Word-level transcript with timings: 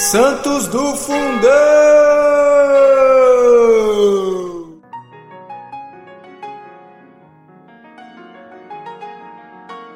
Santos 0.00 0.68
do 0.68 0.94
Fundão! 0.94 1.50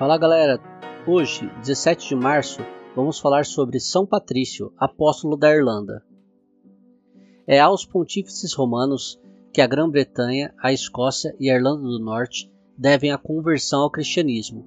Fala 0.00 0.18
galera, 0.18 0.60
hoje, 1.06 1.48
17 1.60 2.08
de 2.08 2.16
março, 2.16 2.60
vamos 2.96 3.20
falar 3.20 3.46
sobre 3.46 3.78
São 3.78 4.04
Patrício, 4.04 4.72
apóstolo 4.76 5.36
da 5.36 5.54
Irlanda. 5.54 6.02
É 7.46 7.60
aos 7.60 7.86
pontífices 7.86 8.52
romanos 8.54 9.20
que 9.54 9.60
a 9.60 9.68
Grã-Bretanha, 9.68 10.52
a 10.60 10.72
Escócia 10.72 11.32
e 11.38 11.48
a 11.48 11.54
Irlanda 11.54 11.82
do 11.82 12.00
Norte 12.00 12.50
devem 12.76 13.12
a 13.12 13.18
conversão 13.18 13.82
ao 13.82 13.90
cristianismo 13.90 14.66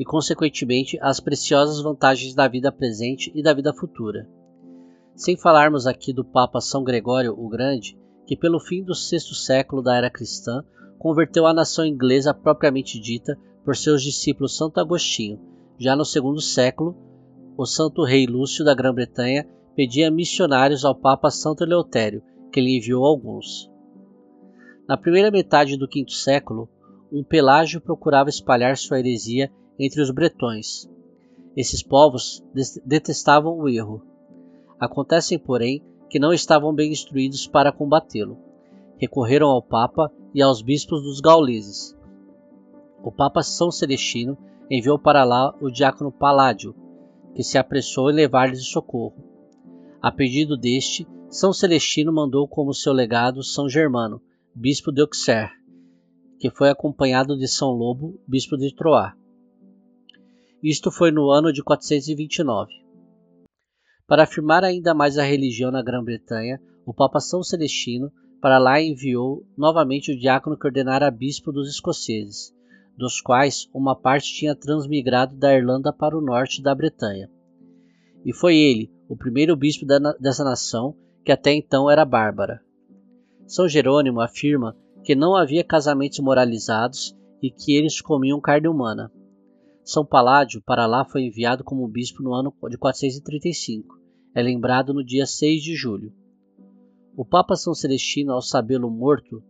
e, 0.00 0.04
consequentemente, 0.04 0.98
as 1.00 1.20
preciosas 1.20 1.80
vantagens 1.80 2.34
da 2.34 2.48
vida 2.48 2.72
presente 2.72 3.30
e 3.36 3.40
da 3.40 3.54
vida 3.54 3.72
futura. 3.72 4.28
Sem 5.18 5.36
falarmos 5.36 5.84
aqui 5.84 6.12
do 6.12 6.24
Papa 6.24 6.60
São 6.60 6.84
Gregório 6.84 7.34
o 7.36 7.48
Grande, 7.48 7.98
que 8.24 8.36
pelo 8.36 8.60
fim 8.60 8.84
do 8.84 8.94
sexto 8.94 9.34
século 9.34 9.82
da 9.82 9.96
era 9.96 10.08
cristã 10.08 10.62
converteu 10.96 11.44
a 11.44 11.52
nação 11.52 11.84
inglesa 11.84 12.32
propriamente 12.32 13.00
dita 13.00 13.36
por 13.64 13.74
seus 13.74 14.00
discípulos 14.00 14.56
Santo 14.56 14.78
Agostinho. 14.78 15.40
Já 15.76 15.96
no 15.96 16.04
segundo 16.04 16.40
século, 16.40 16.96
o 17.56 17.66
santo 17.66 18.04
rei 18.04 18.26
Lúcio 18.26 18.64
da 18.64 18.76
Grã-Bretanha 18.76 19.44
pedia 19.74 20.08
missionários 20.08 20.84
ao 20.84 20.94
Papa 20.94 21.32
Santo 21.32 21.64
Eleutério, 21.64 22.22
que 22.52 22.60
lhe 22.60 22.76
enviou 22.76 23.04
alguns. 23.04 23.68
Na 24.88 24.96
primeira 24.96 25.32
metade 25.32 25.76
do 25.76 25.88
quinto 25.88 26.12
século, 26.12 26.68
um 27.10 27.24
Pelágio 27.24 27.80
procurava 27.80 28.28
espalhar 28.28 28.76
sua 28.76 29.00
heresia 29.00 29.50
entre 29.80 30.00
os 30.00 30.12
bretões. 30.12 30.88
Esses 31.56 31.82
povos 31.82 32.40
detestavam 32.86 33.58
o 33.58 33.68
erro. 33.68 34.00
Acontecem, 34.80 35.38
porém, 35.38 35.82
que 36.08 36.18
não 36.18 36.32
estavam 36.32 36.74
bem 36.74 36.92
instruídos 36.92 37.46
para 37.46 37.72
combatê-lo. 37.72 38.38
Recorreram 38.96 39.48
ao 39.48 39.62
Papa 39.62 40.10
e 40.34 40.42
aos 40.42 40.62
bispos 40.62 41.02
dos 41.02 41.20
gauleses, 41.20 41.98
o 43.02 43.12
Papa 43.12 43.42
São 43.42 43.70
Celestino 43.70 44.36
enviou 44.70 44.98
para 44.98 45.24
lá 45.24 45.54
o 45.60 45.70
diácono 45.70 46.10
Paládio, 46.10 46.74
que 47.34 47.42
se 47.42 47.56
apressou 47.56 48.10
em 48.10 48.14
levar-lhes 48.14 48.66
socorro. 48.66 49.24
A 50.02 50.10
pedido 50.10 50.56
deste, 50.56 51.06
São 51.30 51.52
Celestino 51.52 52.12
mandou 52.12 52.48
como 52.48 52.74
seu 52.74 52.92
legado 52.92 53.42
São 53.42 53.68
Germano, 53.68 54.20
bispo 54.54 54.90
de 54.90 55.00
Auxerre, 55.00 55.52
que 56.40 56.50
foi 56.50 56.70
acompanhado 56.70 57.36
de 57.36 57.46
São 57.46 57.70
Lobo, 57.70 58.20
bispo 58.26 58.56
de 58.56 58.74
Troyes. 58.74 59.14
Isto 60.62 60.90
foi 60.90 61.12
no 61.12 61.30
ano 61.30 61.52
de 61.52 61.62
429. 61.62 62.72
Para 64.08 64.22
afirmar 64.22 64.64
ainda 64.64 64.94
mais 64.94 65.18
a 65.18 65.22
religião 65.22 65.70
na 65.70 65.82
Grã-Bretanha, 65.82 66.58
o 66.86 66.94
Papa 66.94 67.20
São 67.20 67.42
Celestino 67.42 68.10
para 68.40 68.56
lá 68.56 68.80
enviou 68.80 69.44
novamente 69.54 70.10
o 70.10 70.18
diácono 70.18 70.58
que 70.58 70.66
ordenara 70.66 71.10
bispo 71.10 71.52
dos 71.52 71.68
escoceses, 71.68 72.50
dos 72.96 73.20
quais 73.20 73.68
uma 73.74 73.94
parte 73.94 74.32
tinha 74.32 74.56
transmigrado 74.56 75.36
da 75.36 75.54
Irlanda 75.54 75.92
para 75.92 76.16
o 76.16 76.22
norte 76.22 76.62
da 76.62 76.74
Bretanha. 76.74 77.30
E 78.24 78.32
foi 78.32 78.56
ele, 78.56 78.90
o 79.10 79.14
primeiro 79.14 79.54
bispo 79.54 79.84
dessa 80.18 80.42
nação, 80.42 80.96
que 81.22 81.30
até 81.30 81.52
então 81.52 81.90
era 81.90 82.02
bárbara. 82.06 82.62
São 83.46 83.68
Jerônimo 83.68 84.22
afirma 84.22 84.74
que 85.04 85.14
não 85.14 85.36
havia 85.36 85.62
casamentos 85.62 86.18
moralizados 86.20 87.14
e 87.42 87.50
que 87.50 87.76
eles 87.76 88.00
comiam 88.00 88.40
carne 88.40 88.68
humana. 88.68 89.12
São 89.84 90.04
Paládio 90.04 90.62
para 90.62 90.86
lá 90.86 91.04
foi 91.04 91.22
enviado 91.22 91.62
como 91.62 91.86
bispo 91.88 92.22
no 92.22 92.32
ano 92.32 92.54
de 92.70 92.78
435. 92.78 93.97
É 94.38 94.40
lembrado 94.40 94.94
no 94.94 95.04
dia 95.04 95.26
6 95.26 95.64
de 95.64 95.74
julho. 95.74 96.12
O 97.16 97.24
Papa 97.24 97.56
São 97.56 97.74
Celestino, 97.74 98.32
ao 98.32 98.40
sabê-lo 98.40 98.88
morto, 98.88 99.42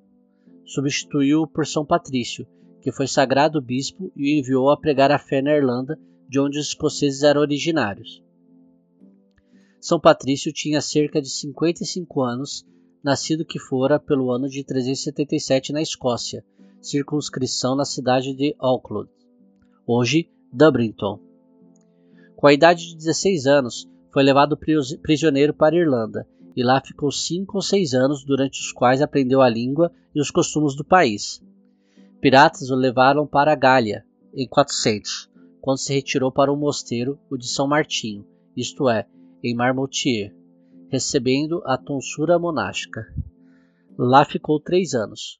substituiu-o 0.64 1.46
por 1.46 1.66
São 1.66 1.84
Patrício, 1.84 2.46
que 2.80 2.90
foi 2.90 3.06
sagrado 3.06 3.60
bispo 3.60 4.10
e 4.16 4.22
o 4.22 4.38
enviou 4.38 4.70
a 4.70 4.78
pregar 4.78 5.12
a 5.12 5.18
fé 5.18 5.42
na 5.42 5.54
Irlanda, 5.54 6.00
de 6.26 6.40
onde 6.40 6.58
os 6.58 6.68
escoceses 6.68 7.22
eram 7.22 7.42
originários. 7.42 8.24
São 9.78 10.00
Patrício 10.00 10.50
tinha 10.54 10.80
cerca 10.80 11.20
de 11.20 11.28
55 11.28 12.22
anos, 12.22 12.66
nascido 13.04 13.44
que 13.44 13.58
fora 13.58 14.00
pelo 14.00 14.32
ano 14.32 14.48
de 14.48 14.64
377 14.64 15.70
na 15.70 15.82
Escócia, 15.82 16.42
circunscrição 16.80 17.76
na 17.76 17.84
cidade 17.84 18.34
de 18.34 18.56
Auckland, 18.58 19.10
hoje 19.86 20.30
Dublinton. 20.50 21.20
Com 22.34 22.46
a 22.46 22.54
idade 22.54 22.86
de 22.86 22.96
16 22.96 23.46
anos, 23.46 23.86
foi 24.12 24.22
levado 24.22 24.58
prisioneiro 25.02 25.52
para 25.52 25.74
a 25.74 25.78
Irlanda 25.78 26.26
e 26.58 26.62
lá 26.64 26.80
ficou 26.80 27.12
cinco 27.12 27.58
ou 27.58 27.62
seis 27.62 27.94
anos, 27.94 28.24
durante 28.24 28.60
os 28.60 28.72
quais 28.72 29.00
aprendeu 29.00 29.40
a 29.40 29.48
língua 29.48 29.92
e 30.12 30.20
os 30.20 30.28
costumes 30.28 30.74
do 30.74 30.84
país. 30.84 31.40
Piratas 32.20 32.68
o 32.70 32.74
levaram 32.74 33.28
para 33.28 33.52
a 33.52 33.54
Gália 33.54 34.04
em 34.34 34.48
400, 34.48 35.30
quando 35.60 35.78
se 35.78 35.94
retirou 35.94 36.32
para 36.32 36.52
o 36.52 36.56
mosteiro, 36.56 37.16
o 37.30 37.36
de 37.36 37.46
São 37.46 37.68
Martinho, 37.68 38.26
isto 38.56 38.88
é, 38.88 39.06
em 39.40 39.54
Marmoutier, 39.54 40.34
recebendo 40.90 41.62
a 41.64 41.78
tonsura 41.78 42.40
monástica. 42.40 43.06
Lá 43.96 44.24
ficou 44.24 44.58
três 44.58 44.94
anos. 44.94 45.38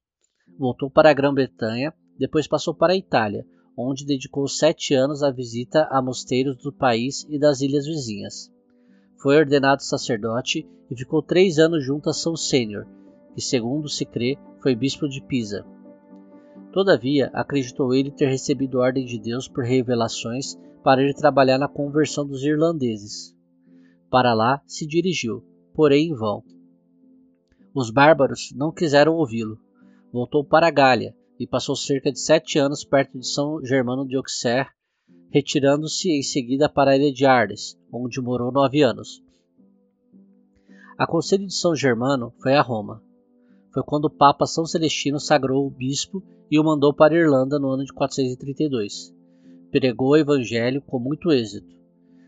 Voltou 0.56 0.89
para 0.89 1.11
a 1.11 1.15
Grã-Bretanha, 1.15 1.93
depois 2.17 2.47
passou 2.47 2.75
para 2.75 2.93
a 2.93 2.97
Itália, 2.97 3.45
onde 3.77 4.06
dedicou 4.06 4.47
sete 4.47 4.95
anos 4.95 5.25
à 5.25 5.33
visita 5.33 5.89
a 5.91 6.00
mosteiros 6.00 6.62
do 6.62 6.73
país 6.73 7.27
e 7.29 7.41
das 7.41 7.61
ilhas 7.61 7.87
vizinhas. 7.87 8.56
Foi 9.21 9.37
ordenado 9.37 9.83
sacerdote 9.83 10.67
e 10.91 10.97
ficou 10.97 11.21
três 11.21 11.59
anos 11.59 11.84
junto 11.84 12.09
a 12.09 12.12
São 12.12 12.37
Sênior, 12.37 12.87
que, 13.34 13.41
segundo 13.41 13.89
se 13.89 14.05
crê, 14.05 14.39
foi 14.62 14.75
bispo 14.75 15.09
de 15.09 15.21
Pisa. 15.21 15.67
Todavia, 16.73 17.31
acreditou 17.33 17.93
ele 17.93 18.11
ter 18.11 18.29
recebido 18.29 18.79
ordem 18.79 19.05
de 19.05 19.19
Deus 19.19 19.49
por 19.49 19.65
revelações 19.65 20.56
para 20.84 21.03
ir 21.03 21.15
trabalhar 21.15 21.59
na 21.59 21.69
conversão 21.69 22.27
dos 22.27 22.45
irlandeses. 22.45 23.34
Para 24.11 24.34
lá 24.34 24.62
se 24.67 24.87
dirigiu, 24.87 25.43
porém 25.75 26.11
em 26.11 26.15
vão. 26.15 26.43
Os 27.75 27.91
bárbaros 27.91 28.53
não 28.55 28.73
quiseram 28.73 29.15
ouvi-lo. 29.15 29.59
Voltou 30.12 30.45
para 30.45 30.69
a 30.69 30.71
Gália 30.71 31.15
e 31.39 31.47
passou 31.47 31.77
cerca 31.77 32.11
de 32.11 32.21
sete 32.21 32.59
anos 32.59 32.85
perto 32.85 33.19
de 33.19 33.27
São 33.27 33.65
Germano 33.65 34.06
de 34.06 34.17
Auxerre, 34.17 34.71
retirando-se 35.31 36.11
em 36.11 36.22
seguida 36.22 36.69
para 36.69 36.93
a 36.93 36.97
ilha 36.97 37.12
de 37.12 37.27
Arles, 37.27 37.78
onde 37.93 38.21
morou 38.21 38.50
nove 38.53 38.83
anos. 38.83 39.22
A 40.97 41.06
conselho 41.06 41.47
de 41.47 41.55
São 41.55 41.75
Germano 41.75 42.33
foi 42.39 42.55
a 42.55 42.62
Roma 42.62 43.03
foi 43.78 43.83
quando 43.83 44.06
o 44.06 44.11
Papa 44.11 44.47
São 44.47 44.67
Celestino 44.67 45.21
sagrou 45.21 45.67
o 45.67 45.71
bispo 45.71 46.22
e 46.50 46.59
o 46.59 46.65
mandou 46.65 46.93
para 46.93 47.15
a 47.15 47.19
Irlanda 47.19 47.59
no 47.59 47.69
ano 47.69 47.84
de 47.84 47.93
432. 47.93 49.15
Pregou 49.71 50.11
o 50.11 50.17
evangelho 50.17 50.83
com 50.83 50.99
muito 50.99 51.31
êxito. 51.31 51.77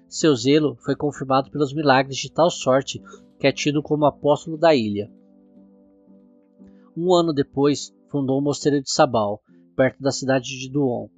Seu 0.09 0.34
zelo 0.37 0.77
foi 0.77 0.94
confirmado 0.94 1.50
pelos 1.50 1.72
milagres 1.72 2.19
de 2.19 2.31
tal 2.31 2.50
sorte 2.50 3.03
que 3.39 3.47
é 3.47 3.53
tido 3.53 3.83
como 3.83 4.05
apóstolo 4.05 4.59
da 4.59 4.75
ilha. 4.75 5.10
Um 6.97 7.15
ano 7.15 7.33
depois, 7.33 7.93
fundou 8.09 8.39
o 8.39 8.43
mosteiro 8.43 8.83
de 8.83 8.93
Sabal, 8.93 9.41
perto 9.75 10.03
da 10.03 10.10
cidade 10.10 10.59
de 10.59 10.71
Duon, 10.71 11.09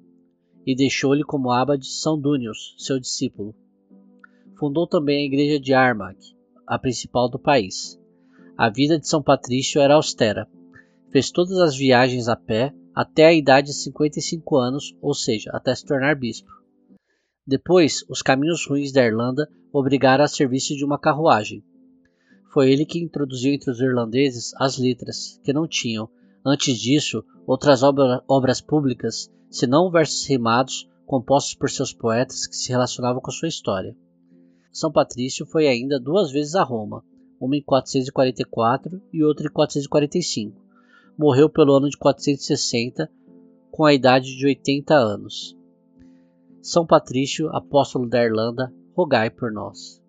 e 0.67 0.75
deixou-lhe 0.75 1.25
como 1.25 1.51
abade 1.51 1.87
São 1.87 2.19
Dúnios, 2.19 2.75
seu 2.79 2.99
discípulo. 2.99 3.55
Fundou 4.59 4.87
também 4.87 5.19
a 5.19 5.27
igreja 5.27 5.59
de 5.59 5.75
Armagh, 5.75 6.19
a 6.67 6.79
principal 6.79 7.29
do 7.29 7.39
país. 7.39 7.99
A 8.57 8.71
vida 8.71 8.99
de 8.99 9.09
São 9.09 9.23
Patrício 9.23 9.81
era 9.81 9.95
austera. 9.95 10.49
Fez 11.11 11.31
todas 11.31 11.59
as 11.59 11.77
viagens 11.77 12.29
a 12.29 12.37
pé 12.37 12.73
até 12.95 13.27
a 13.27 13.33
idade 13.33 13.69
de 13.69 13.75
55 13.75 14.57
anos, 14.57 14.97
ou 15.01 15.15
seja, 15.15 15.51
até 15.53 15.75
se 15.75 15.85
tornar 15.85 16.15
bispo. 16.15 16.51
Depois, 17.47 18.05
os 18.09 18.23
caminhos 18.23 18.67
ruins 18.67 18.93
da 18.93 19.05
Irlanda 19.05 19.49
obrigaram 19.73 20.25
a 20.25 20.29
serviço 20.29 20.77
de 20.77 20.85
uma 20.85 20.99
carruagem. 20.99 21.65
Foi 22.53 22.71
ele 22.71 22.85
que 22.85 23.03
introduziu 23.03 23.53
entre 23.53 23.71
os 23.71 23.81
irlandeses 23.81 24.53
as 24.61 24.79
letras, 24.79 25.41
que 25.43 25.53
não 25.53 25.67
tinham, 25.67 26.09
antes 26.45 26.79
disso, 26.79 27.25
outras 27.47 27.83
obra, 27.83 28.23
obras 28.29 28.61
públicas, 28.61 29.31
senão 29.53 29.91
versos 29.91 30.27
rimados 30.27 30.89
compostos 31.07 31.55
por 31.55 31.71
seus 31.71 31.93
poetas 31.93 32.47
que 32.47 32.57
se 32.57 32.71
relacionavam 32.71 33.21
com 33.21 33.31
sua 33.31 33.49
história. 33.49 33.95
São 34.73 34.91
Patrício 34.91 35.45
foi 35.45 35.69
ainda 35.69 36.01
duas 36.01 36.33
vezes 36.33 36.55
a 36.55 36.63
Roma, 36.63 37.05
uma 37.39 37.55
em 37.55 37.63
444 37.63 39.03
e 39.13 39.23
outra 39.23 39.47
em 39.47 39.53
445. 39.53 40.59
Morreu 41.19 41.51
pelo 41.51 41.75
ano 41.75 41.91
de 41.91 41.99
460, 41.99 43.11
com 43.71 43.85
a 43.85 43.93
idade 43.93 44.35
de 44.35 44.47
80 44.47 44.95
anos. 44.95 45.55
São 46.63 46.87
Patrício, 46.87 47.55
apóstolo 47.55 48.09
da 48.09 48.25
Irlanda, 48.25 48.73
rogai 48.97 49.29
por 49.29 49.53
nós. 49.53 50.02